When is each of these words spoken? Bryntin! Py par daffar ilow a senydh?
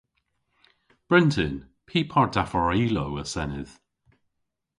Bryntin! 1.07 1.55
Py 1.87 1.99
par 2.11 2.27
daffar 2.35 2.69
ilow 2.83 3.11
a 3.21 3.23
senydh? 3.33 3.73